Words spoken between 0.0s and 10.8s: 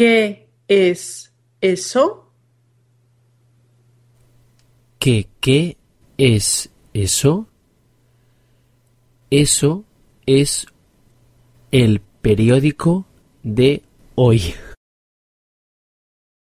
¿Qué es eso? ¿Qué qué es eso? Eso es